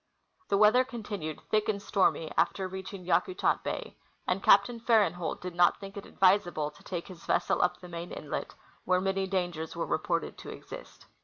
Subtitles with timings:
[0.49, 5.53] The weather continued thick and stormy after reaching Yaku tat bay, and Captain Farenholt did
[5.53, 9.75] not think it advisable to take his vessel up the main inlet, where many dangers
[9.75, 11.05] were reported to exist.